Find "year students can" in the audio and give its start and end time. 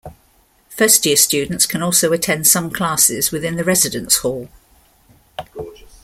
1.05-1.83